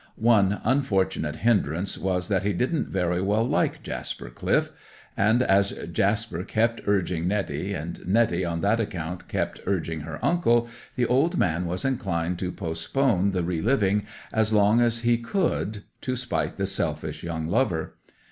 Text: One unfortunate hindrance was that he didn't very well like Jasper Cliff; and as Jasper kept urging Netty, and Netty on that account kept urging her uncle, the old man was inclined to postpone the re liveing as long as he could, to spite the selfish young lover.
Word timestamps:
One 0.15 0.59
unfortunate 0.63 1.35
hindrance 1.35 1.95
was 1.95 2.27
that 2.27 2.41
he 2.41 2.53
didn't 2.53 2.87
very 2.89 3.21
well 3.21 3.47
like 3.47 3.83
Jasper 3.83 4.31
Cliff; 4.31 4.71
and 5.15 5.43
as 5.43 5.73
Jasper 5.91 6.41
kept 6.43 6.81
urging 6.87 7.27
Netty, 7.27 7.75
and 7.75 8.07
Netty 8.07 8.43
on 8.43 8.61
that 8.61 8.79
account 8.79 9.27
kept 9.27 9.59
urging 9.67 9.99
her 9.99 10.17
uncle, 10.25 10.67
the 10.95 11.05
old 11.05 11.37
man 11.37 11.67
was 11.67 11.85
inclined 11.85 12.39
to 12.39 12.51
postpone 12.51 13.29
the 13.29 13.43
re 13.43 13.61
liveing 13.61 14.05
as 14.33 14.51
long 14.51 14.81
as 14.81 15.01
he 15.01 15.19
could, 15.19 15.83
to 16.01 16.15
spite 16.15 16.57
the 16.57 16.65
selfish 16.65 17.21
young 17.21 17.45
lover. 17.45 17.93